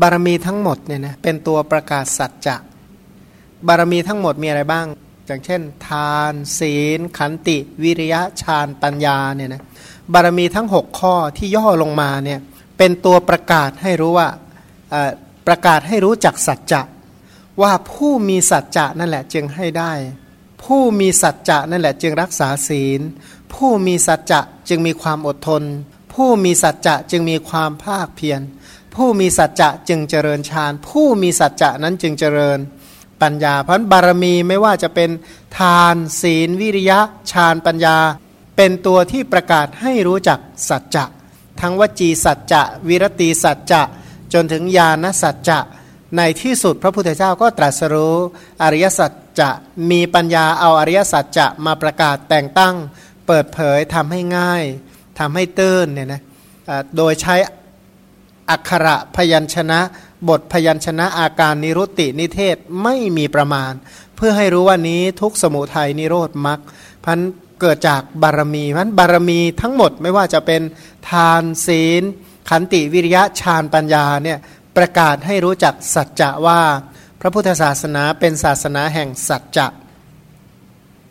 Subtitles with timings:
[0.00, 2.56] บารมีทั้งหมดเนี่ยนะเป็นตัวประกาศสัจจะ
[3.66, 4.86] บารมีทั้งหมดมีอะไรบ้าง
[5.26, 9.62] อย่างเช่น ทาน ศีล ขันติ วิริยะฌานปัญญาเนี่ยนะ
[10.12, 12.40] บารมีทั้ง 6 ข้อที่ย่อลงมาเนี่ย
[12.78, 14.28] เป็นตัวประกาศให้รู้ว่า
[15.46, 16.82] ประกาศให้รู้จักสัจจะ
[17.62, 19.92] ว่าผู้มีสัจจะนั่นแหละจึงให้ได้
[20.64, 23.00] ผู้มีสัจจะนั่นแหละจึงรักษาศีล
[23.54, 25.62] ผู้มีสัจจะจึงมีความอดทน
[26.14, 28.40] ผู้มีสัจจะจึงมีความภาคเพียร
[28.96, 32.58] ผู้มีสัจจะจึงเจริญฌานผู้มีสัจจะนั้นจึงเจริญ
[33.22, 35.10] ปัญญา เพราะบารมีไม่ว่าจะเป็น
[35.58, 37.00] ทานศีล วิริยะ
[37.32, 37.96] ฌานปัญญา
[38.56, 41.04] เป็นตัวที่ประกาศให้รู้จักสัจจะ
[41.60, 43.82] ทั้งวจีสัจจะ วิรติสัจจะ
[44.32, 45.58] จนถึงญาณสัจจะ
[46.16, 48.16] ในที่สุดพระพุทธเจ้าก็ตรัสรู้
[48.62, 49.50] อริยสัจจะ
[49.90, 52.74] มีปัญญาเอาอริยสัจจะมาประกาศแต่งตั้ง
[53.26, 54.64] เปิดเผยทำให้ง่าย
[55.18, 56.22] ทำให้ตื้นเนี่ยนะ
[56.96, 57.34] โดยใช้
[58.50, 59.80] อักขระพยัญชนะ
[60.28, 63.72] บทพยัญชนะอาการนิรุตตินิเทศไม่มีประมาณ
[64.16, 66.60] เพื่อให้รู้ว่านี้ทุกสมุทัยนิโรธมรรค
[67.04, 67.18] พัน
[67.60, 70.62] เกิดจากบารมีพันบารมีทั้งหมดไม่ว่าจะเป็น
[71.10, 72.02] ทานศีล
[72.50, 74.38] ขันติวิริยะฌานปัญญาเนี่ย
[74.76, 76.60] ประกาศให้รู้จักสัจจะว่า
[77.20, 79.66] พระพุทธศาสนาเป็นศาสนาแห่งสัจจะ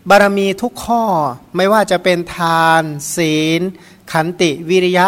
[0.09, 1.03] บารมีทุกข้อ
[1.55, 2.83] ไม่ว่าจะเป็นทาน
[3.15, 3.61] ศีล
[4.11, 5.07] ขันติวิริยะ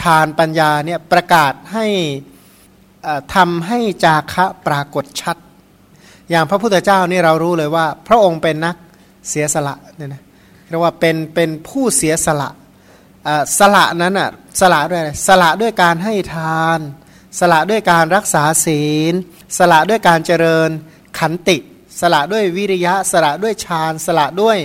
[0.00, 1.86] ฌานปัญญาเนี่ยประกาศให้
[3.34, 5.36] ทำให้จาคะปรากฏชัด
[6.30, 8.76] อย่างพระพุทธเจ้านี่เรารู้เลยว่า พระองค์เป็นนัก
[9.28, 10.22] เสียสละเนี่ยนะ
[10.68, 12.50] เรียกว่าเป็นเป็นผู้เสียสละ
[13.58, 16.78] สละนั้นอะสละด้วยอะไรสละด้วยการให้ทาน
[17.38, 19.14] สละด้วยการรักษาศีล
[19.58, 20.70] สละด้วยการเจริญ
[21.18, 21.56] ขันติ
[22.00, 24.58] สละด้วยวิริยะ สละด้วยฌาน สละด้วย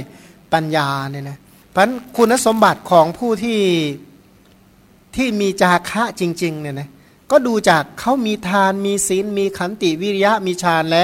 [0.53, 1.37] ปัญญาเนี่ยนะ
[1.69, 1.83] เพราะ
[2.17, 3.61] คุณสมบัติของผู้ที่
[5.15, 6.89] ที่มีจาคะจริงๆเนี่ยนะ
[7.31, 11.03] ก็ดูจากเขามีทานมีศีลมีขันติวิริยะมีฌานและ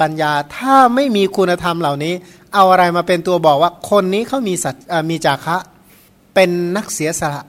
[0.00, 2.14] ปัญญาถ้าไม่มีคุณธรรมเหล่านี้
[2.54, 4.74] เอาอะไรมาเป็นตัวบอกว่าคนนี้เขามีสัต
[5.10, 5.56] มีจาคะ
[6.34, 7.42] เป็นนักเสียสละ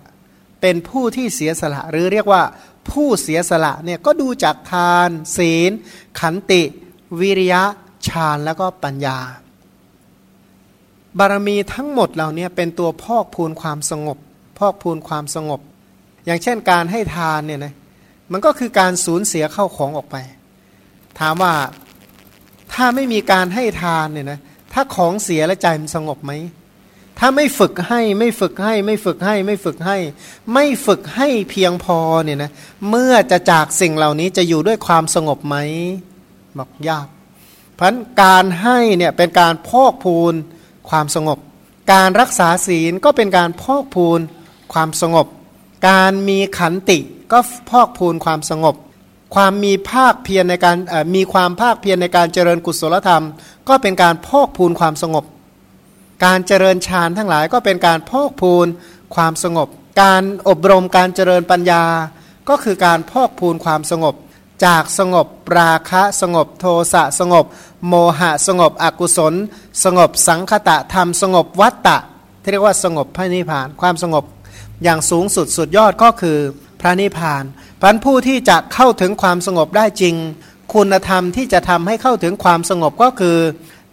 [0.61, 2.43] เป็นผู้ที่เสียสละ หรือเรียกว่า
[2.89, 5.71] ผู้เสียสละเนี่ยก็ดูจากทาน ศีล
[6.19, 6.61] ขันติ
[7.19, 7.63] วิริยะ
[8.07, 9.17] ฌานแล้วก็ปัญญา
[11.17, 14.17] บารมีทั้งหมดเหล่านี้เป็นตัวพอกพูนความสงบ
[14.57, 15.59] พอกพูนความสงบ
[16.25, 17.73] อย่างเช่นการให้ทานเนี่ยนะ
[18.31, 20.15] มันก็คือการสูญเสียเข้าของออกไป
[21.19, 21.53] ถามว่า
[22.73, 24.39] ถ้าไม่มีการให้ทานเนี่ยนะ
[24.73, 26.31] ถ้าของเสียแล้วใจมันสงบไหม
[27.19, 29.97] ถ้าไม่ฝึกให้ไม่ฝึกให้ไม่ฝึกให้ไม่ฝึกให้
[30.53, 32.51] ไม่ฝึกให้เพียงพอเนี่ยนะ
[32.89, 35.55] เมื่อจะจากสิ่งเหล่านี้จะอยู่ด้วยความสงบไหม
[36.57, 37.07] บอกยาก
[37.73, 37.93] เพราะ
[38.23, 40.33] การให้เนี่ยเป็นการพอกพูน
[40.89, 41.37] ความสงบ
[41.93, 44.19] การรักษาศีลก็เป็นการพอกพูน
[44.73, 45.27] ความสงบ
[45.87, 46.99] การมีขันติ
[47.31, 48.75] ก็พอกพูนความสงบ
[49.35, 50.77] ความมีภาคเพียรในการ
[51.15, 53.23] มีความภาคเพียรในการเจริญกุศลธรรม
[53.69, 55.25] ก็เป็นการพอกพูนความสงบ
[56.25, 58.67] การเจริญฌานทั้งหลายก็เป็นการพอกพูน
[59.15, 59.67] ความสงบ
[60.01, 61.83] การอบรมการเจริญปัญญา
[62.49, 64.15] ก็คือการพอกพูนความสงบ
[64.65, 65.27] จากสงบ
[65.59, 67.45] ราคะสงบ โทสะสงบ
[67.87, 69.33] โมหะสงบอกุศล
[69.83, 71.97] สงบสังคตะธรรมสงบวัตตะ
[72.41, 74.23] ที่เรียกว่าสงบพระนิพพานความสงบ
[74.83, 76.37] อย่างสูงสุดสุดยอดก็คือ
[76.79, 77.43] พระนิพพาน
[77.81, 80.15] พันผู้ที่จะเข้าถึงความสงบได้จริง
[80.73, 83.37] คุณธรรมที่จะทำให้เข้าถึงความสงบก็คือ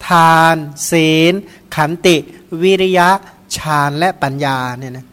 [0.09, 0.57] ทาน
[0.91, 1.33] ศีล
[1.77, 2.17] ขันติ
[2.63, 3.09] วิริยะ
[3.57, 5.07] ฌานและปัญญาเนี่ยนะ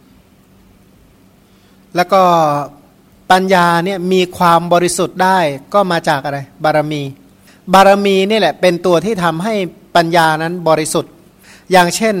[1.96, 2.22] แล้วก็
[3.30, 5.38] ปัญญาเนี่ยมีความบริสุทธิ์ได้
[5.74, 7.02] ก็มาจากอะไร บารมี
[7.74, 9.54] บารมีนี่แหละเป็นตัวที่ทำให้
[9.96, 11.12] ปัญญานั้นบริสุทธิ์
[11.72, 12.16] อย่างเช่น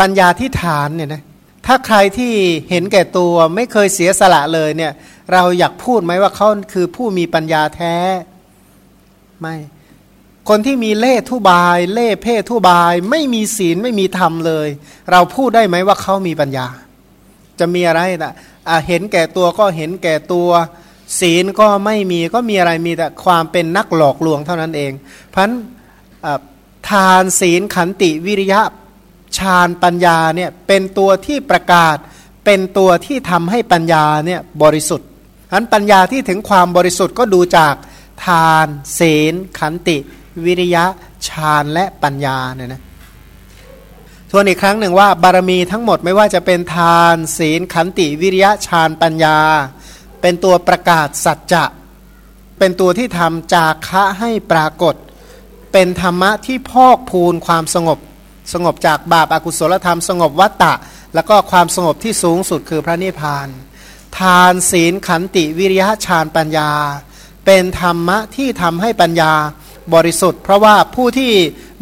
[0.00, 1.22] ปัญญาที่ฐานเนี่ยนะ
[1.66, 2.32] ถ้าใครที่
[2.70, 4.92] เห็นแก่ตัวไม่เคยเสียสละเลยเนี่ย
[5.32, 7.96] เราอยากพูดไหมว่าเขาคือผู้มีปัญญาแท้
[9.40, 9.56] ไม่
[10.48, 14.68] คนที่มีเล่ทุบาย เล่เพศทุบาย ไม่มีศีลไม่มีธรรมเลย
[15.12, 16.66] เราพูดได้ไหมว่าเขามีปัญญา
[17.58, 20.50] จะมีอะไรนะะเห็นแก่ตัวก็เห็นแก่ตัว
[21.20, 24.92] ศีลก็ไม่มีก็มีอะไรมีแต่ความเป็นนักหลอกลวงเท่านั้นเอง
[25.28, 25.54] เพราะนั้น
[26.90, 28.60] ทานศีลขันติวิริยะ
[29.38, 31.96] ฌานปัญญาเนี่ยเป็นตัวที่ประกาศ
[32.44, 35.08] เป็นตัวที่ทำให้ปัญญาเนี่ยบริสุทธิ์
[35.52, 37.74] อันปัญญาที่ถึงความบริสุทธิ์ก็ดูจาก
[38.26, 38.66] ทาน
[38.98, 39.96] ศีลขันติ
[40.44, 40.84] วิริยะ
[41.28, 42.82] ฌานและปัญญาเนี่ยนะ
[44.30, 49.38] ทวนอีกครั้งหนึ่งว่าบารมีทั้งหมดไม่ว่าจะเป็นทานศีลขันติวิริยะฌานปัญญา
[50.20, 51.64] เป็นตัวประกาศสัจจะ
[52.58, 54.94] เป็นตัวที่ทำจากะให้ปรากฏ
[55.72, 57.98] เป็นธรรมะที่พอกพูนความสงบ
[58.52, 60.74] สงบจากบาปอากุศลธรรม สงบวัตตะ
[61.14, 63.48] แล้วก็ความสงบที่สูงสุดคือพระนิพพาน
[64.18, 66.70] ทานศีลขันติวิริยะฌานปัญญา
[67.46, 69.32] เป็นธรรมะที่ทำให้ปัญญา
[69.94, 71.32] บริสุทธิ์ เพราะว่าผู้ที่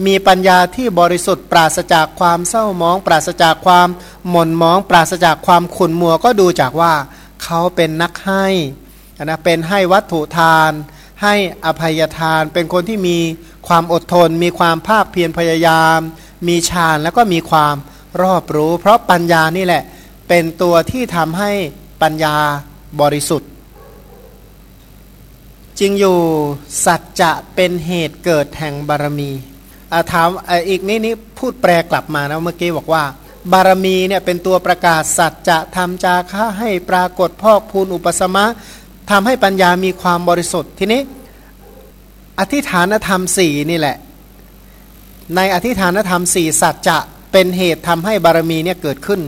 [0.07, 3.89] มีปัญญาที่บริสุทธิ์ ปราศจากความเศร้ามอง ปราศจากความ
[4.31, 6.95] หม่นมอง ปราศจากความขุนมัวก็ดูจากว่า
[7.45, 8.47] เขาเป็นนักให้
[9.25, 10.71] นะเป็นให้วัตถุทาน
[11.23, 11.35] ให้
[11.65, 13.19] อภัยทาน เป็นคนที่มี
[13.69, 15.99] ความอดทน มีความภาคเพียรพยายาม
[16.49, 17.77] มีฌานแล้วก็มีความ
[18.23, 19.83] รอบรู้ เพราะปัญญานี่แหละ
[20.29, 21.51] เป็นตัวที่ทำให้
[22.03, 22.37] ปัญญา
[23.01, 23.51] บริสุทธิ์
[25.79, 26.19] จริงอยู่
[26.85, 29.31] สัจจะเป็นเหตุเกิดแห่งบารมี
[30.13, 30.29] ถาม
[30.69, 33.05] อีกนี้นี้พูดแปลกลับมานะเมื่อกี้บอกว่า
[33.53, 38.45] บารมีเนี่ยเป็นตัวประกาศสัจจะทำจาค่าให้ปรากฏพอกพูนอุปสมะ
[39.11, 41.01] ทำให้ปัญญามีความบริสุทธิ์ทีนี้
[42.39, 43.97] อธิฐานธรรมสี่นี่แหละ
[45.37, 46.99] ในอธิฐานธรรมสี่สัจจะ
[47.33, 49.21] เป็นเหตุทำให้บารมีเนี่ยเกิดขึ้น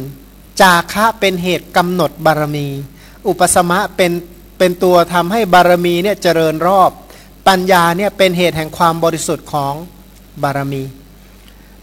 [0.60, 2.66] จาคะเป็นเหตุกำหนดบารมี
[3.28, 4.12] อุปสมะเป็น
[4.58, 6.90] เป็นตัวทำให้บารมีเนี่ยเจริญรอบ
[7.48, 9.75] ปัญญาเนี่ยเป็นเหตุแห่งความบริสุทธิ์ของ
[10.43, 10.82] บารมี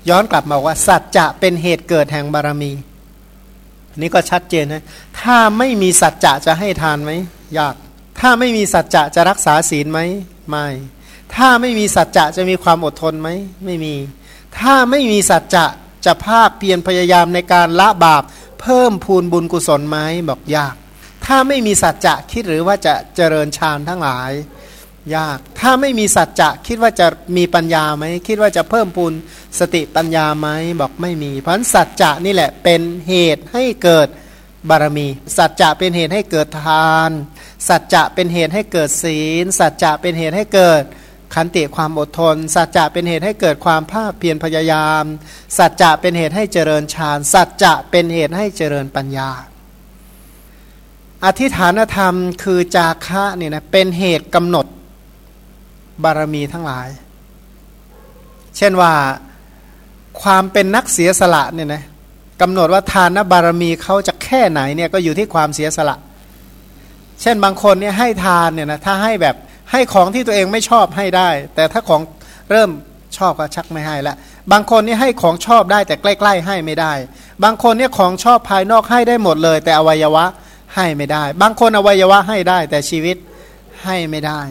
[0.10, 2.72] ย้อนกลับมาว่า สัจจะเป็นเหตุเกิดแห่งบารมี
[4.02, 4.84] นี่ก็ชัดเจนนะ
[5.22, 7.12] ถ้าไม่มีสัจจะจะให้ทานไหม
[7.58, 7.76] ยาก
[8.20, 10.00] ถ้าไม่มีสัจจะจะรักษาศีลไหม
[10.50, 10.68] ไม่
[11.36, 13.30] ถ้าไม่มีสัจจะจะมีความอดทนไหม
[13.66, 13.96] ไม่มี
[14.60, 15.66] ถ้าไม่มีสัจจะ
[16.06, 18.24] จะภาคเพียรพยายามในการละบาป
[18.62, 19.98] เพิ่มพูนบุญกุศลไหม
[20.30, 20.76] บอกยาก
[21.26, 24.32] ถ้าไม่มีสัจจะคิดหรือว่าจะเจริญฌานทั้งหลาย
[25.16, 27.08] ยาก ถ้าไม่มีสัจจะคิดว่าจะ
[27.38, 29.14] มีปัญญาไหมคิดว่าจะเพิ่มพูน
[29.60, 30.48] สติปัญญาไหม
[30.80, 34.08] บอกไม่มี เพราะสัจจะนี่แหละเป็นเหตุให้เกิด
[34.70, 35.08] บารมี
[35.38, 37.12] สัจจะเป็นเหตุให้เกิดทาน
[37.68, 40.84] สัจจะเป็นเหตุให้เกิดศีล สัจจะเป็นเหตุให้เกิด
[41.34, 45.04] ขันติความอดทน สัจจะเป็นเหตุให้เกิดความภาคเพียรพยายาม
[45.58, 49.30] สัจจะเป็นเหตุให้เจริญฌาน สัจจะเป็นเหตุให้เจริญปัญญา
[51.26, 54.66] อธิฐานธรรมคือจาคะเนี่ยนะเป็นเหตุกำหนด
[56.04, 56.88] บารมีทั้งหลาย
[58.58, 58.94] เช่นว่า
[60.22, 61.84] ความเป็นนักเสียสละเนี่ยนะ
[62.42, 65.98] กำหนดว่าทานบารมีเขาจะแค่ไหนเนี่ยก็อยู่ที่ความเสียสละ
[67.22, 69.36] เช่นบางคนเนี่ยให้ทานเนี่ยนะถ้าให้แบบ
[69.74, 72.02] ให้ของที่ตัวเองไม่ชอบให้ได้ แต่ถ้าของ
[72.52, 72.70] เริ่ม
[73.18, 74.16] ชอบก็ชักไม่ให้ละ
[74.52, 76.94] บางคนนี่ให้ของชอบได้แต่ใกล้ ๆ ให้ไม่ได้
[77.44, 80.26] บางคนเนี่ยของชอบภายนอกให้ได้หมดเลย แต่อวัยวะ
[80.76, 83.18] ให้ไม่ได้ บางคนอวัยวะให้ได้ แต่ชีวิต
[83.84, 84.42] ให้ไม่ได้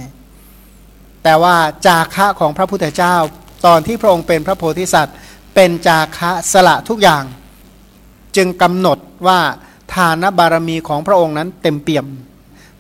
[1.25, 3.17] แต่ว่าจาคะของพระพุทธเจ้า
[3.67, 5.17] ตอนที่พระองค์เป็นพระโพธิสัตว์
[5.55, 7.25] เป็นจาคะสละทุกอย่าง
[8.37, 9.41] จึงกำหนดว่า
[9.95, 12.07] ทานบารมีของพระองค์นั้นเต็มเปี่ยม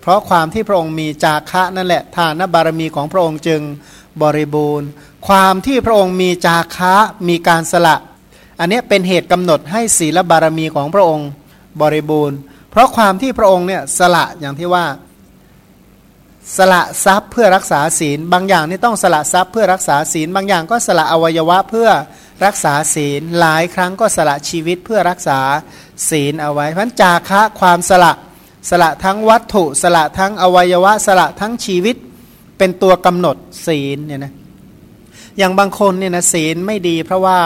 [0.02, 3.60] เพราะความที่พระองค์มีจาคะนั่นแหละทานบารมีของพระองค์จึง
[4.22, 4.88] บริบูรณ์
[5.28, 6.94] ความที่พระองค์มีจาคะ
[7.28, 7.96] มีการสละ
[8.60, 11.28] อันนี้เป็นเหตุกำหนดให้ศีลบารมีของพระองค์
[11.80, 12.38] บริบูรณ์
[12.70, 14.86] เพราะความที่พระองค์เนี่ยสละอย่างที่ว่า
[16.56, 21.88] สละทรัพย์เพื่อรักษาศีล บางอย่างนี่ต้องสละทรัพย์เพื่อรักษาศีล บางอย่างก็สละอวัยวะเพื่อ
[22.44, 25.38] รักษาศีล หลายครั้งก็สละชีวิตเพื่อรักษา
[26.10, 28.12] ศีลเอาไว้พันจาคะความสละ
[28.70, 31.96] สละทั้งวัตถุ สละทั้งอวัยวะ สละทั้งชีวิต
[32.58, 33.36] เป็นตัวกำหนด
[33.66, 34.32] ศีลเนี่ยนะ
[35.38, 37.38] อย่างบางคนเนี่ยนะศีลไม่ดี เพราะว่า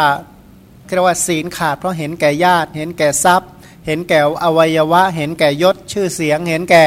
[0.95, 3.51] เรียกว่าศีลขาดเพราะเห็นแก่ญาติ เห็นแก่ทรัพย์
[3.87, 6.85] เห็นแก่อวัยวะ เห็นแก่ยศชื่อเสียง เห็นแก่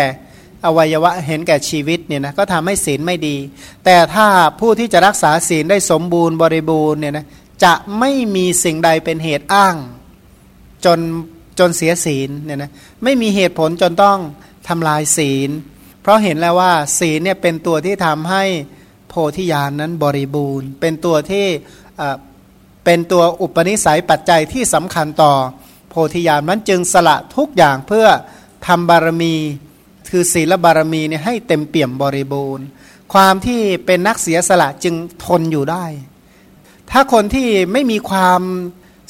[0.65, 3.35] อวัยวะเห็นแก่ชีวิตเนี่ยนะก็ทำให้ศีลไม่ดี
[3.85, 4.27] แต่ถ้า
[4.59, 7.25] ผู้ที่จะรักษาศีลได้สมบูรณ์บริบูรณ์เนี่ยนะ
[7.63, 9.75] จะไม่มีสิ่งใดเป็นเหตุอ้าง
[10.85, 10.99] จน
[11.59, 12.71] จนเสียศีลเนี่ยนะ
[13.04, 14.18] ไม่มีเหตุผลจนต้อง
[14.68, 15.49] ทำลายศีล
[16.01, 18.44] เพราะเห็นแล้วว่าศีลเนี่ยเป็นตัวที่ทำให้
[19.09, 21.45] โพธิญาณนนั้นบริบูรณ์ เป็นตัวที่
[22.85, 25.33] เป็นตัวอุปนิสัยปัจจัยที่สำคัญต่อ
[25.89, 28.07] โพธิญาณมันจึงสละทุกอย่างเพื่อ
[28.68, 29.35] ทำบารมี
[30.09, 32.66] คือศีลบารมีเนี่ยให้เต็มเปี่ยมบริบูรณ์
[33.13, 35.85] ความที่เป็นนักเสียสละจึงทนอยู่ได้
[36.92, 38.42] ถ้าคนที่ไม่มีความ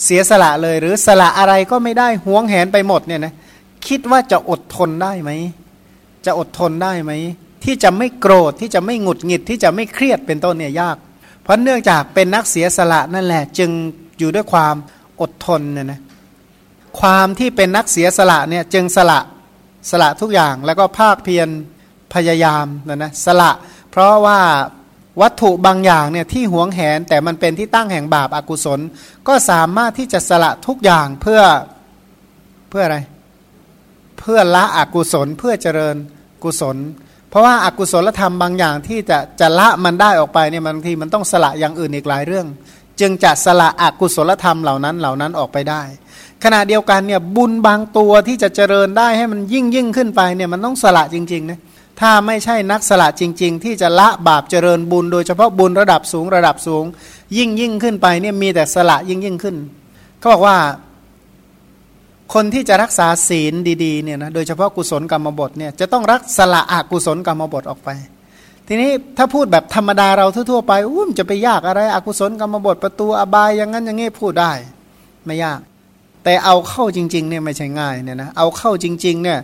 [0.04, 3.34] เสียสละเลยหรือสละอะไรก็ไม่ได้ห่วงแหนไปหมดเนี่ยนะ
[3.88, 5.32] คิดว่าจะอดทนได้ไหม
[6.26, 7.12] จะอดทนได้ไหม
[7.64, 10.98] ที่จะไม่โกรธที่จะไม่หงุดหงิดที่จะไม่เครียดเป็นต้นเนี่ยยาก
[11.42, 13.70] เพราะเนื่องจากเป็นนักเสียสละนั่นแหละ จึง
[14.20, 14.76] อยู่ด้วยความ
[15.22, 16.00] อดทนเนี่ยนะ
[17.00, 19.20] ความที่เป็นนักเสียสละเนี่ยจึงสละ
[19.90, 21.48] สละทุกอย่างแล้วก็ภาคเพียร
[22.14, 23.52] พยายามนะนะสละ
[23.92, 24.40] เพราะว่า
[25.22, 28.80] วัตถุบางอย่างเนี่ยที่หวงแหนแต่มันเป็นที่ตั้งแห่งบาปอากุศล
[29.28, 31.42] ก็สามารถที่จะสละทุกอย่างเพื่อ
[32.70, 32.98] เพื่ออะไร
[34.20, 35.96] เพื่อละอกุศลเพื่อเจริญ
[36.44, 36.78] กุศล
[37.30, 42.48] เพราะว่าอากุศลธรรมบางอย่างที่จะจะละมันได้ออกไปเนี่ยบางทีมันต้องสละอย่างอื่นอีกหลายเรื่อง
[43.00, 45.82] จึงจะสละอกุศลธรรมเหล่านั้นเหล่านั้นออกไปได้
[46.44, 51.60] ขณะเดียวกันเนี่ยบุญบางตัวที่จะเจริญได้ให้มันยิ่งยิ่งขึ้นไปเนี่ยมันต้องสละจริงๆนะ
[52.00, 56.86] ถ้าไม่ใช่นักสละจริง ๆ ที่จะละบาปเจริญบุญ โดยเฉพาะบุญระดับสูงระดับสูง
[57.38, 59.56] ยิ่งยิ่งขึ้นไปเนี่ยมีแต่สละยิ่งยิ่งขึ้น
[60.20, 60.58] เขาบอกว่า
[62.34, 63.54] คนที่จะรักษาศีล
[63.84, 67.90] ดีๆเนี่ยนะโดยเฉพาะกุศลกรรมบทเนี่ยจะต้องรักสละอกุศลกรรมบทออกไป
[68.68, 74.52] ทีนี้ถ้าพูดแบบธรรมดาเราทั่วๆไปอุ้มจะไปยากอะไรอกุศลกรรมบทประตูอบายอย่างนั้นอย่างนี้พูดได้
[75.26, 75.60] ไม่ยาก
[76.24, 79.40] แต่เอาเข้าจริงๆเนี่ยไม่ใช่ง่ายเนี่ยนะเอาเข้าจริงๆเนี่ย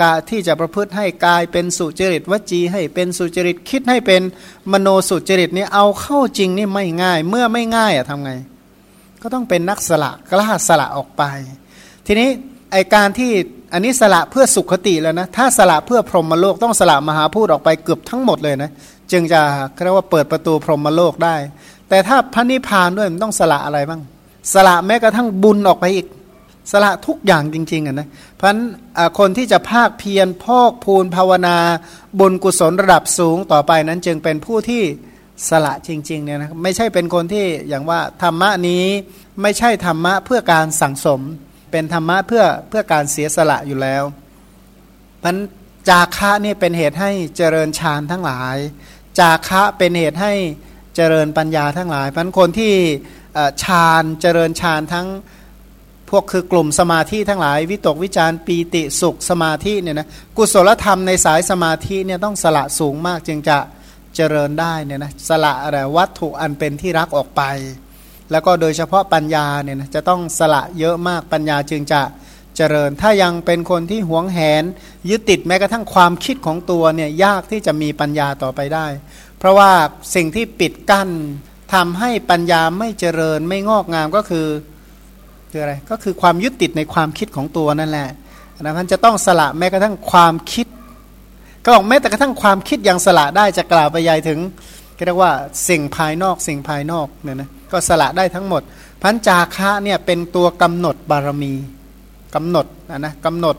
[0.00, 4.22] กาที่จะประพฤติให้กายเป็นสุจริตวจีให้เป็นสุจริตคิดให้เป็น
[4.72, 8.32] มโนสุจริตนี่เอาเข้าจริงนี่ไม่ง่าย เมื่อไม่ง่ายอะทำไง
[9.22, 11.22] ก็ต้องเป็นนักสละกล้าสละออกไป
[12.06, 12.28] ทีนี้
[12.72, 13.30] ไอการที่
[13.72, 18.70] อันนี้สละเพื่อสุขติแล้วนะถ้าสละเพื่อพรหมโลกต้องสละมหาพูดออกไปเกือบทั้งหมดเลยนะ
[19.12, 19.40] จึงจะ
[19.82, 21.36] เรียกว่าเปิดประตูพรหมโลกได้
[21.88, 24.00] แต่ถ้าพระนิพพานด้วยมันต้องสละอะไรบ้าง
[24.54, 26.06] สละแม้กระทั่งบุญออกไปอีก
[26.72, 28.62] สละทุกอย่างจริงๆอะนะเพราะฉะนั้น
[29.18, 31.58] คนที่จะภาคเพียรพอกพูนภาวนา
[32.18, 34.82] บุญกุศลระดับสูงต่อไปนั้นจึงเป็นผู้ที่
[35.48, 38.84] สละจริงๆเนี่ยนะไม่ใช่เป็นคนที่อย่างว่าธรรมะนี้
[39.42, 41.20] ไม่ใช่ธรรมะเพื่อการสั่งสม
[41.70, 44.02] เป็นธรรมะเพื่อเพื่อการเสียสละอยู่แล้ว
[45.22, 45.36] พัน
[45.88, 48.56] จาคะนี่เป็นเหตุให้เจริญฌานทั้งหลาย
[49.18, 50.32] จาคะเป็นเหตุให้
[50.96, 52.74] เจริญปัญญาทั้งหลายเพันคนที่
[53.62, 55.06] ฌานเจริญฌานทั้ง
[56.10, 63.58] พวกคือกลุ่มสมาธิทั้งหลาย วิตกวิจารปีติสุขสมาธิเนี่ยนะกุศลธรรมในสายสมาธิเนี่ยต้องสละสูงมากจึงจะ
[64.16, 67.42] เจริญได้เนี่ยนะสละอะไรวัตถุอันเป็นที่รักออกไป
[68.30, 72.00] แล้วก็โดยเฉพาะปัญญาเนี่ยนะจะต้องสละเยอะมากปัญญาจึงจะ
[72.56, 74.64] เจริญ ถ้ายังเป็นคนที่หวงแหน
[75.08, 78.86] ยึดติดแม้กระทั่งความคิดของตัวเนี่ยยากที่จะมีปัญญาต่อไปได้
[79.38, 79.70] เพราะว่า
[80.14, 81.08] สิ่งที่ปิดกั้น
[81.74, 84.46] ทำให้ปัญญาไม่เจริญไม่งอกงามก็คือ
[85.56, 88.08] คืออะไรก็คือความยึดติดในความคิดของตัวนั่นแหละ
[88.62, 90.66] นะมันจะต้องสละแม้กระทั่งความคิด
[91.64, 94.38] ก็บอกแม้แต่กระทั่งความคิดยังสละได้จะกล่าวไปใหญ่ถึง
[95.06, 95.32] เรียกว่า
[95.68, 98.62] สิ่งภายนอกสิ่งภายนอกเนี่ยนะก็สละได้ทั้งหมด
[99.02, 101.54] พันจาคะเนี่ยเป็นตัวกำหนดบารมี
[102.34, 103.56] กำหนดนะนะกำหนด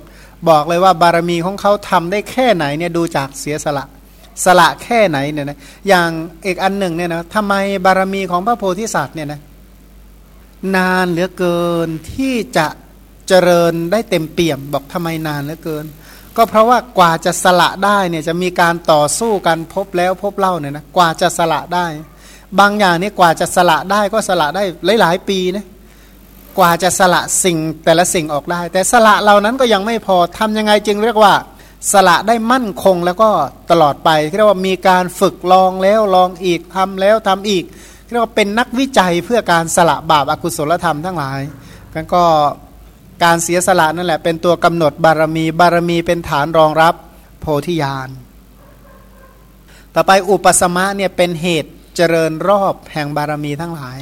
[0.49, 3.85] บอกเลยว่าบารมีของเขาทำได้แค่ไหนเนี่ยดูจากเสียสละ
[4.45, 6.09] สละแค่ไหนเนี่ยนะอย่าง
[6.45, 7.53] อีกอันหนึ่งเนี่ยนะทำไม
[7.85, 9.39] บารมีของพระโพธิสัตว์เนี่ยนะ
[10.75, 12.67] นานเหลือเกินที่จะ
[13.27, 15.85] เจริญได้เต็มเปี่ยม บอกทำไมนานเหลือเกิน
[16.37, 21.85] ก็เพราะว่ากว่าจะสละได้เนี่ยจะมีการต่อสู้กันพบแล้วพบเล่าเนี่ยนะกว่าจะสละได้
[22.59, 24.63] บางอย่างนี่กว่าจะสละได้ก็สละได้
[25.01, 25.65] หลายๆปีนะ
[26.57, 31.33] กว่าจะสละสิ่งแต่ละสิ่งออกได้ แต่สละเหล่านั้นก็ยังไม่พอทำยังไงจึงเรียกว่า
[31.93, 33.29] สละได้มั่นคงแล้วก็
[33.71, 37.63] ตลอดไปเรียกว่ามีการฝึกลองแล้วลองอีกทำแล้วทำอีก
[38.09, 41.39] เรียกว่าเป็นนักวิจัยเพื่อการสละบาปอากุศลธรรมทั้งหลาย
[41.93, 42.23] กันก็
[43.23, 46.93] การเสียสละนั่นแหละ เป็นตัวกำหนดบารมีบารมีเป็นฐานรองรับ
[47.41, 48.09] โพธิญาณ
[49.93, 53.97] ต่อไปอุปสมะเนี่ยเป็นเหตุเจริญรอบแห่งบารมีทั้งหลาย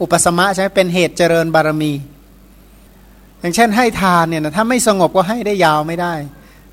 [0.00, 1.92] อุปสมะใช่เป็นเหตุเจริญบารมี
[3.40, 6.14] อย่างเช่นให้ทานเนี่ยนะถ้าไม่สงบก็ให้ได้ยาวไม่ได้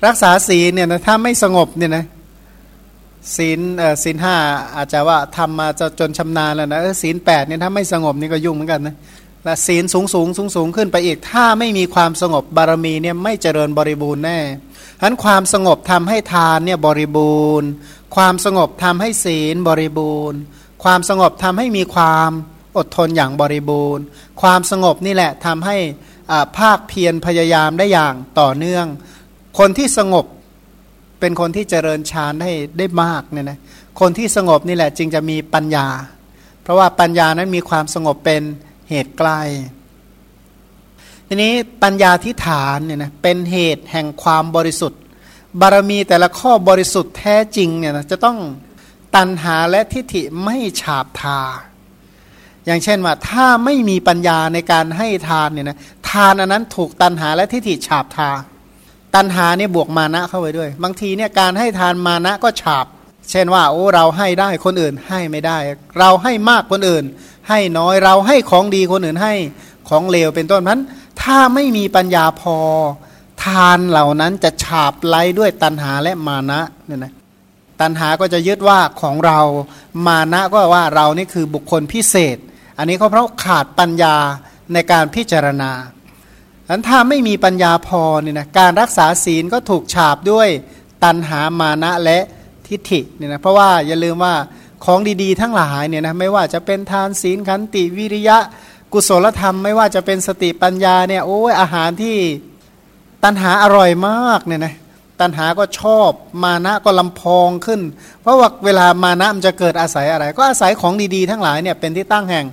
[0.06, 2.04] รักษาศีลเนี่ยนะถ้าไม่สงบเนี่ยนะ
[3.36, 4.36] ศีลเออศีลห้า
[4.76, 8.96] อาจจะว่าทำมาจะจนชำนาญแล้วนะเออศีลแปดเนี่ยถ้าไม่สงบนี่ก็ยุ่งเหมือนกันนะ
[9.44, 14.38] และศีลสูงสูงสูงสูงขึ้นไปอีก ถ้าไม่มีความสงบบารมีเนี่ยไม่เจริญบริบูรณ์แน่
[14.98, 17.68] ฉะนั้นความสงบทำให้ทานเนี่ยบริบูรณ์
[18.16, 20.38] ความสงบทำให้ศีลบริบูรณ์
[20.84, 22.30] ความสงบทำให้มีความ
[22.76, 24.04] อดทนอย่างบริบูรณ์
[24.42, 25.76] ความสงบนี่แหละทำให้
[26.58, 28.86] ภาคเพียรพยายามได้อย่างต่อเนื่อง
[29.58, 30.24] คนที่สงบ
[31.20, 33.58] เป็นคนที่เจริญฌานได้ได้มากเนี่ยนะ
[34.00, 35.86] คนที่สงบนี่แหละจึงจะมีปัญญา
[36.62, 38.42] เพราะว่าปัญญานั้นมีความสงบเป็น
[38.90, 39.40] เหตุใกล้
[41.28, 45.00] ทีนี้ปัญญาทิฐานเนี่ยนะเป็นเหตุแห่งความบริสุทธิ์
[45.60, 48.38] บารมีแต่ละข้อบริสุทธิ์แท้จริงเนี่ยนะจะต้อง
[49.16, 51.40] ตัณหาและทิฏฐิไม่ฉาบทา
[52.66, 55.78] อย่างเช่นว่าถ้าไม่มีปัญญาในการให้ทานเนี่ยนะ
[56.10, 58.30] ทานอันนั้นถูกตัณหาและทิฏฐิฉาบทา
[59.16, 62.86] ตัณหาเนี่ยบวกมานะเข้าไปด้วย บางทีเนี่ยการให้ทานมานะก็ฉาบ
[63.30, 65.58] เช่นว่าโอ้เราให้ได้คนอื่นให้ไม่ได้
[65.98, 67.04] เราให้มากคนอื่น
[67.48, 69.34] ให้น้อยเราให้ของดีคนอื่นให้
[69.88, 70.80] ของเลวเป็นต้นนั้น
[71.22, 72.56] ถ้าไม่มีปัญญาพอ
[73.44, 77.12] ทานเหล่านั้นจะฉาบไล่ด้วยตัณหาและมานะเนี่ยนะ
[77.80, 79.40] ตัณหาก็จะยึดว่าของเรา
[80.06, 82.36] มานะก็ว่าเรานี่คือบุคคลพิเศษ
[82.78, 84.16] อันนี้ก็เพราะขาดปัญญา
[84.72, 85.70] ในการพิจารณา
[86.68, 90.48] อันถ้าไม่มีปัญญาพอเนี่ยนะการรักษาศีลก็ถูกฉาบด้วย
[91.04, 92.18] ตันหามานะและ
[92.66, 94.34] ทิฏฐิเนี่ยนะเพราะว่าอย่าลืมว่า
[94.84, 98.38] ของดีๆ ทั้งหลายเนี่ยนะไม่ว่าจะเป็นทานศีลขันติวิริยะ
[98.92, 102.16] กุศลธรรม ไม่ว่าจะเป็นสติปัญญาเนี่ยโอ้ยอาหารที่
[103.24, 104.74] ตันหาอร่อยมากเนี่ยนะ
[105.20, 106.10] ตันหาก็ชอบ
[106.44, 107.80] มานะก็ลำพองขึ้น
[108.20, 112.46] เพราะว่าเวลามานะมันจะเกิดอาศัยอะไร ก็อาศัยของดีๆ ทั้งหลายเนี่ยเป็นที่ตั้งแห่ง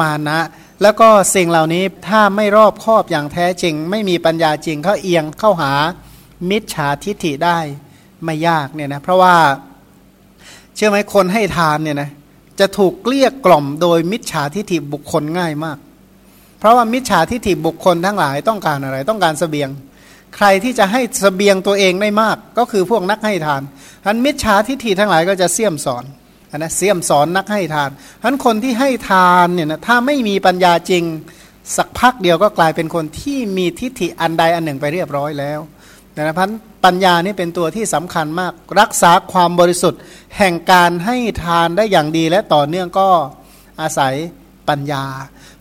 [0.00, 0.38] มานะ
[0.82, 5.72] แล้วก็สิ่งเหล่านี้ถ้าไม่รอบครอบอย่างแท้จริง ไม่มีปัญญาจริงเขาเอียงเข้าหา
[6.50, 7.58] มิจฉาทิฐิได้
[8.24, 9.34] ไม่ยากเนี่ยนะเพราะว่า
[10.74, 12.10] เชื่อไหมคนให้ทานเนี่ยนะ
[12.60, 15.78] จะถูกเกลี้ยกล่อมโดยมิจฉาทิฐิบุคคลง่ายมาก
[16.58, 19.68] เพราะว่ามิจฉาทิฐิบุคคลทั้งหลายต้องการอะไรต้องการสเสบียง
[20.36, 23.62] ใครที่จะให้สเสบียงตัวเองได้มาก ก็คือพวกนักให้ทาน
[24.06, 26.04] อันมิจฉาทิฐิทั้งหลายก็จะเสี่ยมสอน
[26.56, 27.90] นะเสี่ยมสอนนักให้ทาน
[28.22, 31.04] อันคนที่ให้ทานเนี่ยนะถ้าไม่มีปัญญาจริง
[31.76, 35.60] สักพักเดียวก็กลายเป็นคนที่มีทิฏฐิอันใดอันหนึ่งไปเรียบร้อยแล้ว
[36.16, 36.50] นะพัน
[36.84, 40.00] ปัญญานี่เป็นตัวที่สำคัญมาก รักษาความบริสุทธิ์
[40.38, 43.08] แห่งการให้ทานได้อย่างดีและต่อเนื่องก็
[43.80, 44.14] อาศัย
[44.68, 45.04] ปัญญา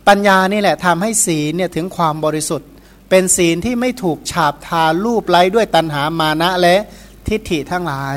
[0.07, 2.69] ปัญญานี่แหละทำให้ศีลเนี่ยถึงความบริสุทธิ์
[3.09, 6.75] เป็นศีลที่ไม่ถูกฉาบทารูปไล้ด้วยตัณหามานะและ
[7.27, 8.15] ทิฏฐิทั้งหลาย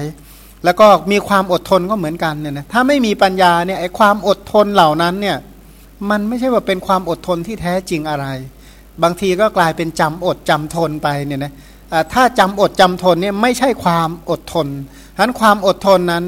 [0.64, 5.38] แล้วก็มีความอดทนก็เหมือนกันเนี่ยนะถ้าไม่มีปัญญาเนี่ยไอ้ความอดทนเหล่านั้นเนี่ย
[6.10, 8.26] มันไม่ใช่ว่าเป็นความอดทนที่แท้จริงอะไร
[9.02, 11.52] บางทีก็กลายเป็นจำอดจำทนไปเนี่ยนะ
[12.12, 14.68] ถ้าจำอดจำทนเนี่ยไม่ใช่ความอดทน
[15.16, 16.24] ฉะนั้นความอดทนนั้น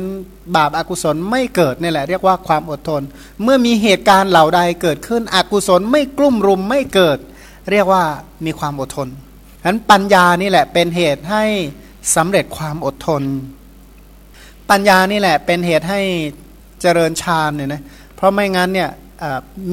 [0.56, 3.02] บาปอากุศลไม่เกิดนี่แหละ เรียกว่าความอดทน
[3.42, 7.18] เมื่อมีเหตุการณ์เหล่าใดเกิดขึ้นอกุศลไม่กลุ่มรุมไม่เกิด
[7.70, 8.02] เรียกว่า
[8.44, 9.08] มีความอดทน
[9.60, 11.44] ฉะนั้นปัญญานี่แหละเป็นเหตุให้
[12.16, 13.22] สำเร็จความอดทน
[14.70, 16.00] ปัญญานี่แหละเป็นเหตุให้
[16.82, 17.82] เจริญฌานเนี่ยนะ
[18.16, 18.90] เพราะไม่งั้นเนี่ย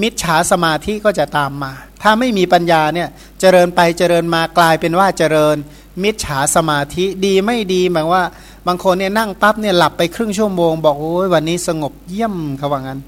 [0.01, 1.71] มิจฉาสมาธิก็จะตามมา
[2.01, 3.07] ถ้าไม่มีปัญญาเนี่ย
[3.39, 5.55] เจริญไปเจริญมากลายเป็นว่าเจริญ
[6.03, 8.25] มิจฉาสมาธิดีไม่ดีหมายว่า
[8.67, 12.99] บางคนเนี่ยนั่งปั๊บเนี่ยหลับไปครึ่งชั่วโมง บอกโอ้ยวันนี้สงบเยี่ยมเขาว่างั้น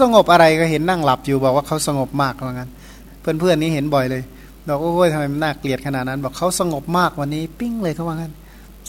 [0.00, 2.70] สงบอะไรก็เห็นนั่งหลับอยู่บอกว่าเขาสงบมากเขาว่างั้น
[3.20, 4.22] เพื่อนๆนี้เห็นบ่อยเลย
[4.68, 8.32] บอกโอ้ยทำไมมันน่าเกลียดขนาดนั้น บอกเขาสงบมากวันนี้ ปิ้งเลยเขาว่างั้น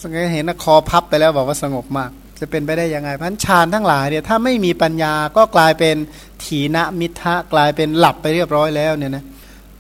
[0.02, 5.96] สังเกตเห็นนะคอพับไปแล้วบอกว่าสงบมาก จะเป็นไปได้ยังไงพันฌานทั้งหลายเนี่ยถ้าไม่มีปัญญาก็กลายเป็น
[6.44, 9.24] ถีนมิทะกลายเป็นหลับไปเรียบร้อยแล้วเนี่ยนะ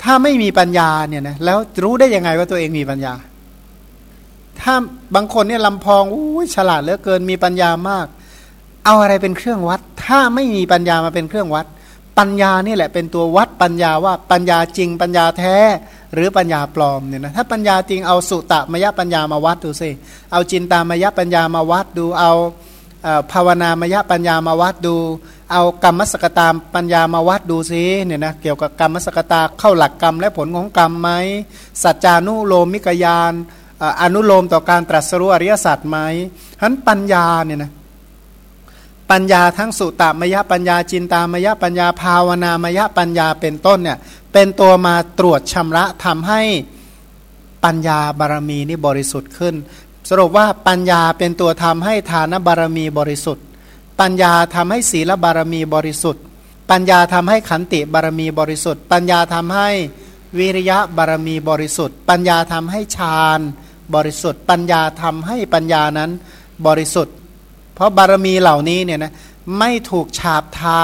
[0.03, 3.13] ถ้าไม่มีปัญญาเนี่ยนะแล้วรู้ได้ยังไงว่าตัวเองมีปัญญา
[4.61, 4.73] ถ้า
[5.15, 8.07] บางคนเนี่ยลำพองอู้ฉลาดเหลือเกินมีปัญญามาก
[8.85, 11.65] เอาอะไรเป็นเครื่องวัด ถ้าไม่มีปัญญามาเป็นเครื่องวัด
[12.19, 15.57] ปัญญานี่แหละเป็นตัววัดปัญญาว่าปัญญาจริงปัญญาแท้
[16.13, 19.89] หรือปัญญาปลอมเนี่ยนะถ้าปัญญาจริงเอาสุตะมยปัญญามาวัดดูสิ
[20.31, 22.31] เอาจินตามยปัญญามาวัดดูเอา
[23.31, 24.95] ภาวนามยปัญญามาวัดดู
[25.51, 31.09] เอากรรมสกตามปัญญามาวัดดูซิเนี่ยนะเกี่ยวกับกรรมสกตาเข้าหลักกรรมและผลของกรรมไหม
[31.83, 33.33] สัจจานุโลมิกยาน
[34.01, 35.97] อนุโลมต่อการตรัสรู้อริยสัจไหม
[36.59, 37.71] ฉะนั้นปัญญาเนี่ยนะ
[39.11, 43.97] ปัญญาทั้งสุตตมยปัญญาจินตามยปัญญาภาวนามยปัญญาเป็นต้นเนี่ย
[44.33, 46.41] เป็นตัวมาตรวจชำระทำให้
[47.63, 49.55] ปัญญาบารมีนี่บริสุทธิ์ขึ้น
[50.09, 53.45] สรุปว่าปัญญาเป็นตัวทำให้ทานบารมีบริสุทธิ์
[53.99, 56.23] ปัญญาทำให้ศีลบารมีบริสุทธิ์
[56.69, 59.69] ปัญญาทำให้ขันติบารมีบริสุทธิ์ ปัญญาทำให้
[60.39, 63.39] วิริยะบารมีบริสุทธิ์ ปัญญาทำให้ฌาน
[63.95, 66.11] บริสุทธิ์ ปัญญาทำให้ปัญญานั้น
[66.67, 67.15] บริสุทธิ์
[67.73, 69.13] เพราะบารมีเหล่านี้เนี่ยนะ
[69.59, 70.83] ไม่ถูกฉาบทา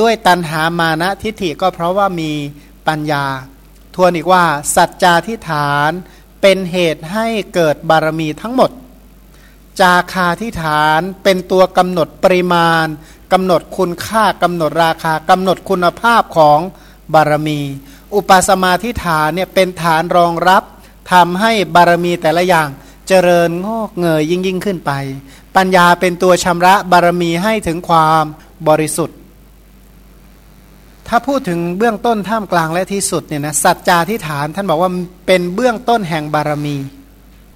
[0.00, 2.32] ด้วยตันหามานะทิฏฐิก็เพราะว่ามี
[2.88, 3.24] ปัญญา
[3.94, 4.44] ทวนอีกว่า
[4.76, 5.90] สัจจาทิฐาน
[6.40, 8.70] เป็นเหตุให้เกิดบารมีทั้งหมด
[9.80, 12.86] จาคาทิฐานเป็นตัวกำหนดปริมาณ
[13.32, 16.58] กำหนดคุณค่ากำหนดราคากำหนดคุณภาพของ
[17.14, 17.60] บารมี
[18.14, 20.62] อุปสมาทิฐานเนี่ยเป็นฐานรองรับ
[21.12, 22.68] ทำให้บารมีแต่ละอย่าง
[23.08, 24.92] เจริญงอกเงยยิ่งยิ่งขึ้นไป
[25.56, 28.24] ปัญญาเป็นตัวชำระบารมีให้ถึงความ
[28.68, 29.16] บริสุทธิ์
[31.08, 34.90] ถ้าพูดถึงเบื้องต้นท่ามกลางและที่สุดเนี่ยนะสัจจาทิฐานท่านบอกว่า
[35.26, 36.76] เป็นเบื้องต้นแห่งบารมี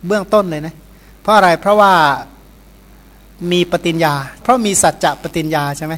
[0.07, 0.74] เบื้องต้นเลยนะ
[1.22, 1.92] เพราะอะไรเพราะว่า
[3.52, 5.94] มีปฏิญญา เพราะมีสัจจะปฏิญญาใช่ไหม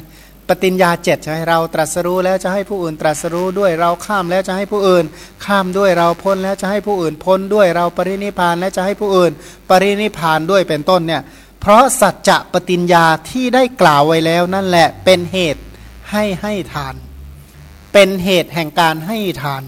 [0.49, 5.05] ปฏิญญาเจ็ดใช่ไหมเราตรัสรู้แล้วจะให้ผู้อื่นตรัสรู้ด้วยเราข้ามแล้วจะให้ผู้อื่น
[5.45, 9.31] ข้ามด้วยเราพ้นแล้วจะให้ผู้อื่นพ้นด้วยเราปรินิพานแล้วจะให้ผู้อื่น
[9.69, 11.21] ปรินิพานด้วยเป็นต้นเนี่ย
[11.59, 15.63] เพราะสัจจะปฏิญญาที่ได้กล่าวไว้แล้วนั่นแหละเป็นเหตุ
[16.11, 16.95] ให้ให้ทาน
[17.93, 19.63] เป็นเหตุแห่งการให้ทาน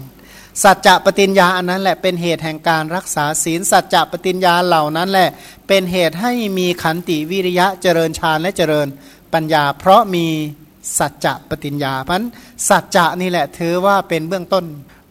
[0.62, 5.28] สัจจะปฏิญญาอันนั้นแหละเป็นเหตุแห่งการรักษาศีล สัจจะปฏิญญาเหล่านั้นแหละ
[5.68, 8.88] เป็นเหตุให้มีขันติวิริยะเจริญฌานและเจริญ
[9.32, 10.26] ปัญญา เพราะมี
[10.98, 12.22] สัจจะปฏิญญาพัน
[12.68, 14.64] สัจจะนี่แหละถือว่าเป็นเบื้องต้น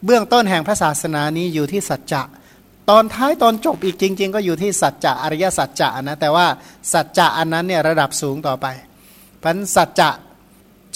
[0.04, 2.22] เบื้องต้นแห่งพระศาสนานี้อยู่ที่สัจจะ
[2.90, 6.46] ตอนท้ายตอนจบอีกจริง ๆ ก็อยู่ที่สัจจะอริยสัจจะนะแต่ว่า
[6.92, 8.66] สัจจะอันนั้นเนี่ยระดับสูงต่อไป
[9.42, 10.10] พันสัจจะ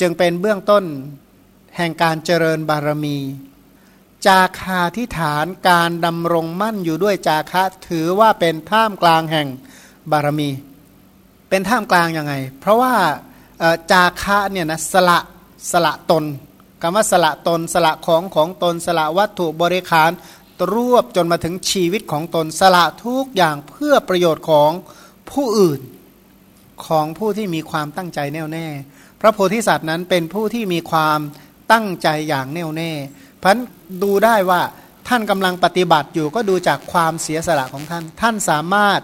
[0.00, 0.84] จึงเป็นเบื้องต้น
[1.76, 3.18] แห่งการเจริญบารมี
[4.26, 9.48] จาคาที่ฐานการดำรงมั่นอยู่ด้วยจาคะถือว่าเป็นท่ามกลางแห่ง
[10.10, 10.50] บารมี
[11.48, 12.94] เป็นท่ามกลางยังไง เพราะว่า
[13.92, 15.18] จาคะเนี่ยนะสละ
[15.72, 16.24] สละตน
[16.82, 20.10] คำว่าสละตนสละของของตนสละวัตถุบริขาร
[20.72, 24.70] รวบจนมาถึงชีวิตของตนสละทุกอย่างเพื่อประโยชน์ของ
[25.30, 25.80] ผู้อื่น
[26.86, 28.66] ของผู้ที่มีความตั้งใจแน่วแน่
[29.20, 31.18] พระโพธิสัตว์นั้นเป็นผู้ที่มีความ
[31.72, 32.92] ตั้งใจอย่างแน่วแน่
[33.42, 33.58] พัน
[34.02, 34.60] ดูได้ว่า
[35.08, 39.00] ท่านกำลังปฏิบัติอยู่ก็ดูจากความเสียสละของท่าน ท่านสามารถ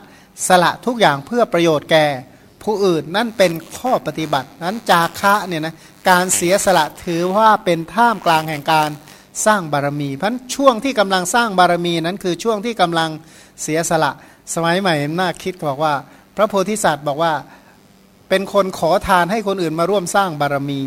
[0.49, 2.07] สละทุกอย่างเพื่อประโยชน์แก่
[2.63, 5.75] ผู้อื่นนั่นเป็นข้อปฏิบัตินั้นจาคะเนี่ยนะ
[6.09, 8.91] การเสียสละถือว่าเป็นท่ามกลางแห่งการ
[9.47, 13.11] สร้างบารมี เพราะช่วงที่กำลังสร้างบารมีนั้นคือช่วงที่กำลัง
[13.63, 14.13] เสียสละ
[14.55, 15.95] สมัยใหม่น่าคิดบอกว่า
[16.37, 17.33] พระโพธิสัตว์บอกว่า
[18.29, 20.81] เป็นคนขอทานให้คนอื่นมาร่วมสร้างบารมี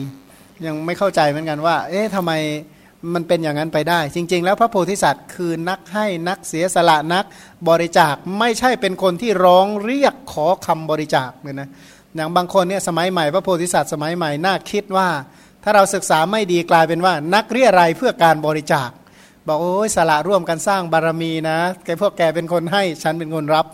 [0.65, 2.31] ยังไม่เข้าใจเหมือนกันว่า เอ๊ะทำไม
[3.13, 7.25] มันเป็นอย่างนั้นไปได้ จริง ๆ แล้วพระโพธิสัตว์คือนักให้นักเสียสละนัก
[7.69, 11.69] บริจาคไม่ใช่เป็นคนที่ร้องเรียกขอคำบริจาคเลยนะ
[12.15, 15.07] อย่างบางคนเนี่ยสมัยใหม่ พระโพธิสัตว์สมัยใหม่น่าคิดว่า
[15.63, 18.89] ถ้าเราศึกษาไม่ดีกลายเป็นว่า นักเรียอะไรเพื่อการบริจาค
[19.47, 23.65] บอกโอ้ยสละร่วมกันสร้างบารมีนะแกพวกแกเป็นคนให้ฉันเป็นคนรับ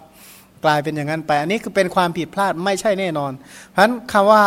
[0.66, 4.44] กลายเป็นอย่างนั้นไป อันนี้คือเป็นความผิดพลาดไม่ใช่แน่นอน เพราะฉะนั้นคำว่า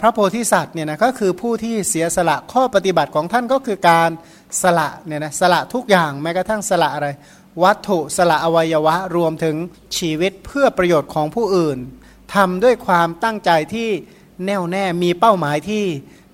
[0.00, 4.10] พระโพธิสัตว์เนี่ยนะก็คือผู้ที่เสียสละข้อปฏิบัติของท่านก็คือการ
[4.62, 7.08] สละเนี่ยนะสละทุกอย่างแม้กระทั่งสละอะไร
[7.62, 9.56] วัตถุสละอวัยวะรวมถึง
[9.98, 11.78] ชีวิตเพื่อประโยชน์ของผู้อื่น
[12.34, 13.88] ทำด้วยความตั้งใจที่
[14.46, 15.84] แน่วแน่มีเป้าหมายที่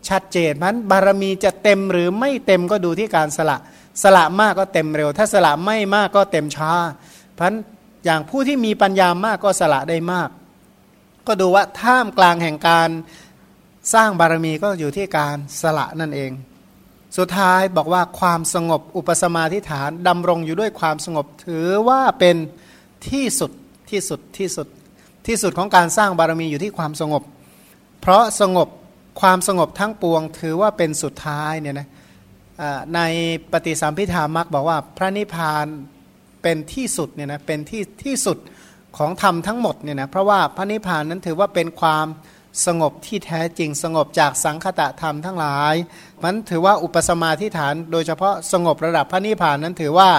[0.08, 3.56] ชัดเจนมันบารมีจะเต็มหรือไม่เต็มก็ดูที่การสละ
[4.02, 6.72] สละมากก็เต็มเร็ว ถ้าสละไม่มากก็เต็มช้า
[7.34, 7.52] เพราะ
[8.04, 10.28] อย่างผู้ที่มีปัญญามากก็สละได้มาก
[11.26, 12.88] ก็ดูว่าท่ามกลางแห่งการ
[13.94, 16.30] สร้างบารมีก็อยู่ที่การสละนั่นเอง
[17.18, 22.36] สุดท้ายบอกว่าความสงบอุปสมาธิฐานดำรงอยู่ด้วยความสงบถือว่าเป็น
[23.08, 23.50] ที่สุด
[23.90, 24.66] ที่สุดที่สุด
[25.26, 27.22] ที่สุดของการสร้างบารมีอยู่ที่ความสงบ
[28.00, 28.68] เพราะสงบ
[29.20, 31.88] ความสงบทั้งปวงถือว่าเป็นสุดท้ายเนี่ยนะ
[32.94, 33.00] ใน
[33.52, 35.66] ปฏิสัมพิธามักบอกว่าพระนิพพาน
[36.42, 38.38] เป็นที่สุดเนี่ยนะเป็นที่ที่สุด
[38.96, 42.06] ของธรรมทั้งหมดเนี่ยนะเพราะว่าพระนิพพานนั้นถือว่าเป็นความ
[42.66, 45.74] สงบที่แท้จริงสงบจากสังคตะธรรมทั้งหลาย
[46.24, 50.10] มันถือว่าอุปสมาธิฐาน โดยเฉพาะสงบระดับพระนิพพานนั้นถือว่า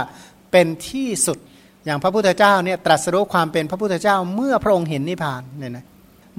[0.51, 1.37] เป็นที่สุด
[1.85, 5.85] อย่างพระพุทธเจ้าเนี่ยตรัสรู้ความเป็นพระพุทธเจ้าเมื่อพระองค์เห็นนิพพานเนี่ยนะ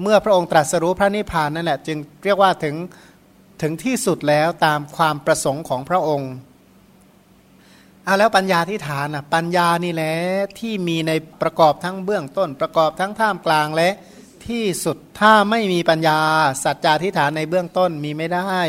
[0.01, 2.75] เมื่อพระองค์ตรัสรู้พระนิพพานนั่นแหละจึงเรียกว่าถึง
[3.61, 6.31] ถึงที่สุดแล้วตามความประสงค์ของพระองค์
[8.07, 10.15] อะแล้วปัญญาที่ฐานอะปัญญานี่แหละ
[10.59, 13.89] ที่มีในประกอบทั้งเบื้องต้น ประกอบทั้งท่ามกลางและ
[14.47, 16.19] ที่สุดถ้าไม่มีปัญญา
[16.63, 18.59] สัจจาทิฐานในเบื้องต้นมีไม่ได้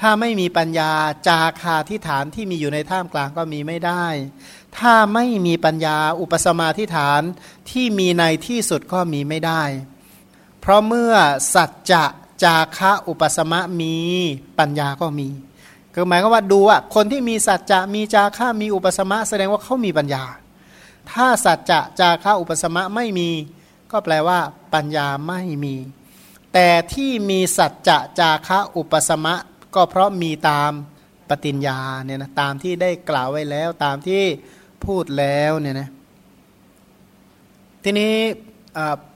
[0.00, 0.92] ถ้าไม่มีปัญญา
[1.28, 4.06] จาคาทิฐานที่มีอยู่ในท่ามกลางก็มีไม่ได้
[4.78, 7.22] ถ้าไม่มีปัญญาอุปสมาทิฐาน
[7.70, 9.62] ที่มีในที่สุดก็มีไม่ได้
[10.62, 11.14] เพราะเมื่อ
[11.54, 12.04] สัจจะ
[12.44, 13.96] จาคะอุปสมะมี
[14.58, 15.28] ปัญญาก็มี
[15.94, 20.24] คือหมายก็ว่าดูอะคนที่มีสัจจะมีจาค่ามีอุปสมะแสดงว่าเขามีปัญญา
[21.10, 23.30] ถ้าสัจจะจาค่าอุปสมะไม่มี
[23.90, 24.38] ก็แปลว่า
[24.74, 25.74] ปัญญาไม่มี
[26.52, 29.34] แต่ที่มีสัจจะจาค่าอุปสมะ
[29.74, 30.70] ก็เพราะมีตาม
[31.28, 34.22] ปฏิญญาเนี่ยนะตามที่ได้กล่าวไว้แล้วตามที่
[34.84, 35.88] พูดแล้วเนี่ยนะ
[37.84, 38.14] ทีนี้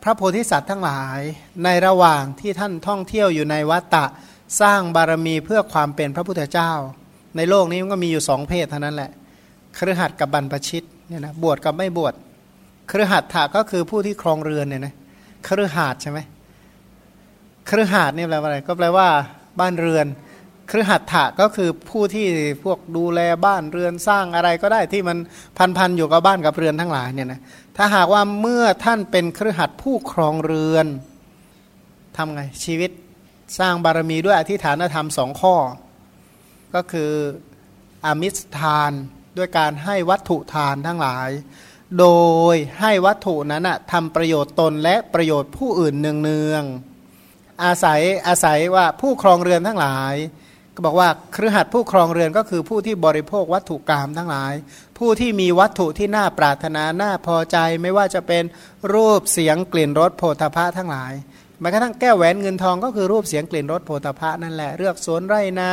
[0.02, 1.20] พระโพธิสัตว์ทั้งหลาย
[1.64, 4.04] ในระหว่างที่ท่านท่องเที่ยวอยู่ในวัตตะ
[4.60, 6.72] สร้างบารมีเพื่อความเป็นพระพุทธเจ้า
[7.36, 9.10] ในโลกนี้มันก็มีอยู่สองเพศเท่านั้นแหละ
[9.78, 12.14] ครือขัดกับบรรพชิตเนี่ยนะบวชกับไม่บวช
[12.90, 14.94] ครือขัดถาก็คือผู้ที่ครองเรือนเนี่ยนะ
[15.46, 16.18] ครือขัดใช่ไหม
[17.68, 19.08] ครือขัดนี่แปลว่าอะไรก็แปลว่า
[19.60, 20.06] บ้านเรือน
[20.70, 22.26] ครือขัดถาก็คือผู้ที่
[22.64, 25.18] พวกดูแลบ้านเรือนสร้างอะไรก็ได้ที่มัน
[25.76, 27.40] พันๆอยู่กับบ้านกับเรือนทั้งหลายเนี่ยนะ
[27.76, 30.86] ถ้าหากว่าเมื่อท่านเป็นครือขัดผู้ครองเรือน
[32.16, 32.90] ทำไงชีวิต
[33.58, 35.54] สร้างบารมีด้วยอธิฐานธรรมสองข้อ
[36.74, 37.12] ก็คือ
[38.06, 38.92] อมิสทาน
[39.36, 41.30] ด้วยการให้วัตถุทานทั้งหลาย
[41.98, 42.06] โด
[42.54, 50.14] ยให้วัตถุนั้นทำประโยชน์ตนและประโยชน์ผู้อื่นเนืองๆอาศัยอาศัยว่าผู้ครองเรือนทั้งหลาย
[50.76, 54.52] ก็บอกว่าครือขัดผู้ครองเรือนก็คือผู้ที่บริโภควัตถุกรรมทั้งหลาย
[54.98, 58.44] ผู้ที่มีวัตถุที่น่าปรารถนาน่าพอใจไม่ว่าจะเป็น
[58.94, 61.12] รูปเสียงกลิ่นรสโผฏฐะทั้งหลาย
[61.60, 65.70] แม้กระทั่งแก้วแหวนเงินทองก็คือรูปเสียงกลิ่นรสโผฏฐะนั่นแหละเลือกสวนไร่นา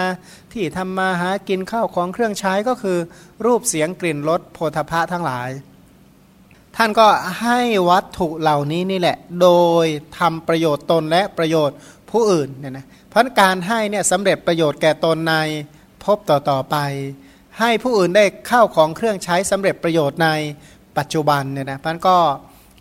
[0.53, 2.97] ที่ทำมาหากินข้าวของเครื่องใช้ก็คือ
[3.45, 5.49] รูปเสียงกลิ่นรสโผฏฐะทั้งหลาย
[6.77, 7.07] ท่านก็
[7.41, 9.49] ให้วัตถุเหล่านี้นี่แหละ โด
[9.83, 9.85] ย
[10.19, 11.77] ทำประโยชน์ตนและประโยชน์
[12.11, 15.35] ผู้อื่นเนี่ยนะ เพราะการให้เนี่ยสำเร็จประโยชน์แก่ตนใน
[16.03, 16.77] พบต่อต่อไป
[17.59, 20.29] ให้ผู้อื่นได้เข้าของเครื่องใช้สำเร็จประโยชน์ใน
[20.97, 22.17] ปัจจุบันเนี่ยนะพันก็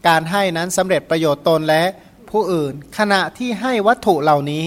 [0.09, 1.85] การให้นั้นสำเร็จประโยชน์ตนและ
[2.31, 4.67] ผู้อื่น ขณะที่ให้วัตถุเหล่านี้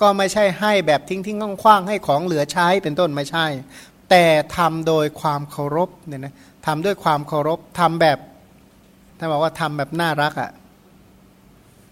[0.00, 3.46] ก็ไม่ใช่ให้แบบทิ้งทิ้งคว้างๆให้ของเหลือใช้เป็นต้นไม่ใช่
[4.10, 4.24] แต่
[4.56, 6.34] ทำโดยความเคารพเนี่ยนะ
[6.66, 8.18] ทำด้วยความเคารพทำแบบ
[9.18, 10.50] ถ้าบอกว่าทำแบบน่ารักอะ่ะ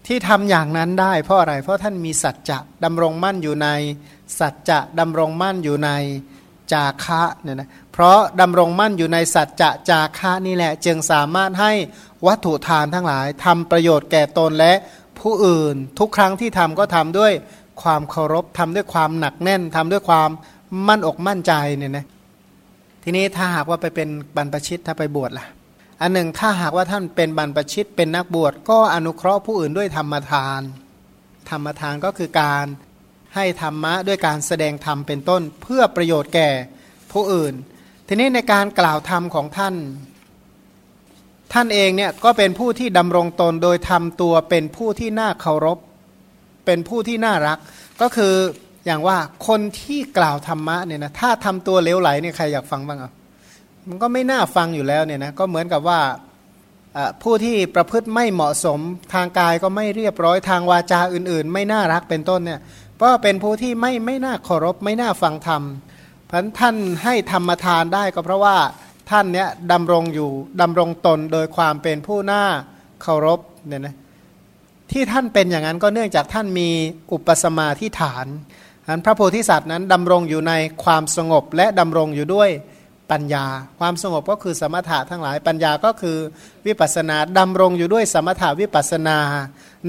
[0.07, 3.67] ที่ทำอย่างนั้นได้ เพราะอะไรเพราะท่านมีสัจจะดำรงมั่นอยู่ใน
[4.39, 5.89] สัจจะดำรงมั่นอยู่ใน
[6.73, 11.71] จาคะเนี่ยนะเพราะดำรงมั่นอยู่ในสัจจะจาคะนี่แหละ จึงสามารถให้
[12.27, 14.73] วัตถุทานทั้งหลายทำประโยชน์แก่ตนและ
[15.19, 17.31] ผู้อื่น ทุกครั้งที่ทำก็ทำด้วย
[17.81, 20.29] ความเคารพทำด้วยความหนักแน่นทำด้วยความ
[20.87, 22.05] มั่นอกมั่นใจเนี่ยนะ
[23.03, 25.45] ทีนี้ถ้าหากว่าไปเป็นบรรพชิตถ้าไปบวชล่ะ
[26.01, 30.61] อันหนึ่งถ้าหากว่าท่านเป็นบรรพชิตเป็นนักบวชก็อนุเคราะห์ผู้อื่นด้วยธรรมทาน
[31.49, 32.65] ธรรมทานก็คือการ
[33.35, 36.49] ให้ธรรมะด้วยการแสดงธรรมเป็นต้น เพื่อประโยชน์แก่
[37.11, 37.53] ผู้อื่น
[38.07, 39.75] ทีนี้ในการกล่าวธรรมของท่าน
[41.53, 45.77] ท่านเองเนี่ยก็เป็นผู้ที่ดำรงตนโดยทำตัวเป็นผู้ที่น่าเคารพ
[46.65, 47.57] เป็นผู้ที่น่ารัก
[48.01, 48.33] ก็คือ
[48.85, 53.11] อย่างว่าคนที่กล่าวธรรมะเนี่ยนะถ้าทำตัวเลวไหลเนี่ยใครอยากฟังบ้างอะ
[53.89, 56.01] มันก็ไม่น่าฟังอยู่แล้วเนี่ยนะก็เหมือนกับว่า
[57.23, 58.79] ผู้ที่ประพฤติไม่เหมาะสม
[59.13, 62.59] ทางกายก็ไม่เรียบร้อยทางวาจาอื่น ๆ ไม่น่ารักเป็นต้นเนี่ย
[62.95, 65.61] เพราะเป็นผู้ที่ไม่ไม่น่าเคารพไม่น่าฟังธรรม
[66.29, 68.57] พันท่านให้ธรรมทานได้ก็เพราะว่า
[69.09, 70.29] ท่านเนี้ยดำรงอยู่
[70.61, 72.43] ดำรงตนโดยความเป็นผู้น่า
[73.01, 73.95] เคารพเนี่ยนะ
[74.91, 76.69] ที่ท่านเป็นอย่างนั้นก็เนื่องจากท่านมี
[77.11, 78.25] อุปสมาธิฐาน
[78.87, 82.49] อันพระโพธิสัตว์นั้นดำรงอยู่ในความสงบและดำรงอยู่ด้วย
[83.11, 83.45] ปัญญา
[83.79, 86.17] ความสงบก็คือสมถะทั้งหลายปัญญาก็คือ
[86.67, 89.17] วิปัสนาดำรงอยู่ด้วยสมถะวิปัสนา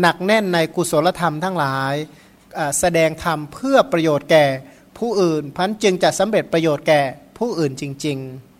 [0.00, 1.94] หนักแน่นในกุศลธรรมทั้งหลาย
[2.80, 4.44] แสดงธรรมเพื่อประโยชน์แก่
[4.98, 7.00] ผู้อื่นพันจึงจะสำเร็จประโยชน์แก่
[7.38, 8.53] ผู้อื่นจริง ๆ